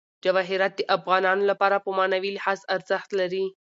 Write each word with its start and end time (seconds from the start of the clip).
جواهرات 0.25 0.73
د 0.77 0.81
افغانانو 0.95 1.43
لپاره 1.51 1.75
په 1.85 1.89
معنوي 1.97 2.29
لحاظ 2.37 2.59
ارزښت 2.75 3.09
لري. 3.19 3.45